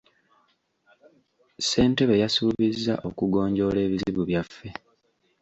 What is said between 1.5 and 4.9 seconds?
Ssentebe yasuubizza okugonjoola ebizibu byaffe.